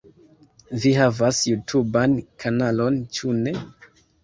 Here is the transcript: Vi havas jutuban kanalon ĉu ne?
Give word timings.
Vi 0.85 0.93
havas 0.99 1.41
jutuban 1.51 2.17
kanalon 2.45 3.01
ĉu 3.19 3.39
ne? 3.45 3.57